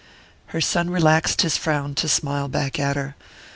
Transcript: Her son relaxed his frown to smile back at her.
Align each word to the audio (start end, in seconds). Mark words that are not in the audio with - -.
Her 0.47 0.61
son 0.61 0.89
relaxed 0.89 1.43
his 1.43 1.57
frown 1.57 1.93
to 1.93 2.09
smile 2.09 2.47
back 2.47 2.79
at 2.79 2.95
her. 2.95 3.13